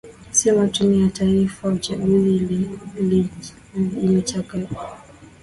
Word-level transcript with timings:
sema 0.31 0.67
tume 0.67 1.01
ya 1.03 1.09
taifa 1.09 1.67
ya 1.67 1.73
uchaguzi 1.73 2.69
imechakachuwa 4.01 4.87